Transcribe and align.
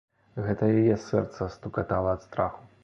Гэта 0.45 0.69
яе 0.79 0.95
сэрца 1.03 1.51
стукатала 1.59 2.19
ад 2.21 2.29
страху. 2.31 2.61